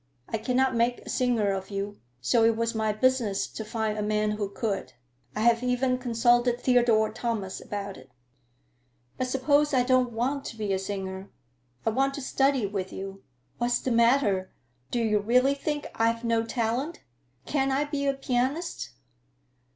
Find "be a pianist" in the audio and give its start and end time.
17.83-18.93